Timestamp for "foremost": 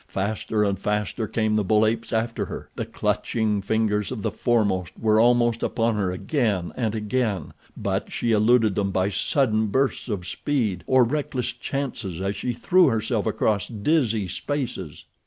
4.31-4.93